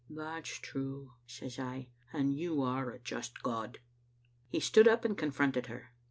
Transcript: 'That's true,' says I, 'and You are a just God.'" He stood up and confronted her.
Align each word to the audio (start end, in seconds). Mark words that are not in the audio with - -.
'That's 0.09 0.57
true,' 0.61 1.11
says 1.27 1.59
I, 1.59 1.89
'and 2.11 2.33
You 2.33 2.63
are 2.63 2.89
a 2.89 2.97
just 2.97 3.43
God.'" 3.43 3.77
He 4.51 4.59
stood 4.59 4.87
up 4.87 5.05
and 5.05 5.15
confronted 5.15 5.67
her. 5.67 5.91